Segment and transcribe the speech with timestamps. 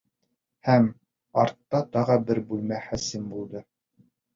[0.69, 0.87] Һәм...
[1.43, 3.69] артта тағы бер бүлмә хасил булды.